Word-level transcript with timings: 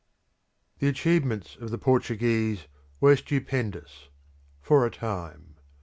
The 0.79 0.87
achievements 0.87 1.55
of 1.57 1.69
the 1.69 1.77
Portuguese 1.77 2.65
were 2.99 3.15
stupendous 3.15 4.07
for 4.59 4.83
a 4.83 4.89
time. 4.89 5.57